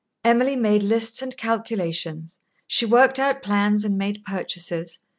Emily 0.23 0.55
made 0.55 0.81
lists 0.81 1.21
and 1.21 1.37
calculations, 1.37 2.39
she 2.65 2.87
worked 2.87 3.19
out 3.19 3.43
plans 3.43 3.85
and 3.85 3.99
made 3.99 4.23
purchases. 4.25 4.97